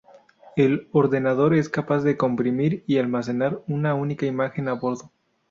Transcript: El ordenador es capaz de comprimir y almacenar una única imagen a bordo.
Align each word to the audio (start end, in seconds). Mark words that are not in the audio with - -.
El 0.55 0.87
ordenador 0.93 1.53
es 1.53 1.69
capaz 1.69 1.99
de 2.01 2.17
comprimir 2.17 2.83
y 2.87 2.97
almacenar 2.97 3.61
una 3.67 3.93
única 3.93 4.25
imagen 4.25 4.67
a 4.67 4.73
bordo. 4.73 5.11